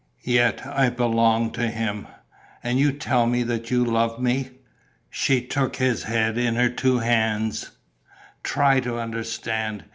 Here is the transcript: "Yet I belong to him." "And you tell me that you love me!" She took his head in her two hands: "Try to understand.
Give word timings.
"Yet 0.25 0.65
I 0.65 0.89
belong 0.89 1.51
to 1.51 1.67
him." 1.67 2.07
"And 2.63 2.79
you 2.79 2.91
tell 2.91 3.27
me 3.27 3.43
that 3.43 3.69
you 3.69 3.85
love 3.85 4.19
me!" 4.19 4.49
She 5.11 5.43
took 5.45 5.75
his 5.75 6.01
head 6.05 6.39
in 6.39 6.55
her 6.55 6.69
two 6.69 6.97
hands: 6.97 7.69
"Try 8.41 8.79
to 8.79 8.97
understand. 8.97 9.83